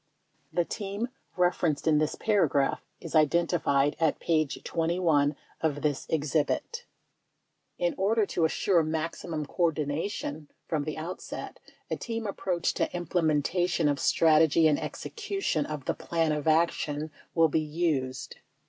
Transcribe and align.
The 0.51 0.65
"team" 0.65 1.09
referenced 1.37 1.85
in 1.85 1.99
this 1.99 2.15
paragraph 2.15 2.81
is 2.99 3.13
identified 3.13 3.95
at 3.99 4.19
p. 4.19 4.47
21 4.47 5.35
of 5.61 5.83
this 5.83 6.07
exhibit: 6.09 6.87
In 7.77 7.93
order 7.99 8.25
to 8.25 8.43
assure 8.45 8.81
maximum 8.81 9.45
coordination 9.45 10.49
from 10.67 10.85
the 10.85 10.97
out 10.97 11.21
set 11.21 11.59
a 11.91 11.97
team 11.97 12.25
approach 12.25 12.73
to 12.73 12.91
implementation 12.95 13.87
of 13.87 13.99
strategy 13.99 14.67
and 14.67 14.79
execution 14.81 15.67
of 15.67 15.85
the 15.85 15.93
plan 15.93 16.31
of 16.31 16.47
action 16.47 17.11
will 17.35 17.47
be 17.49 17.61
used. 17.61 18.37